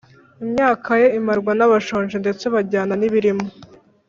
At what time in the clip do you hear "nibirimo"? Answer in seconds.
2.97-3.45